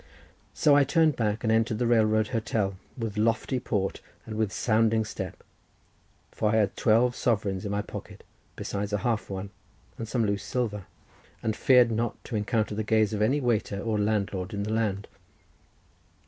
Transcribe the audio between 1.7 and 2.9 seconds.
the railway hotel